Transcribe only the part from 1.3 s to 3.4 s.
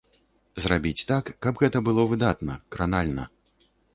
каб гэта было выдатна, кранальна.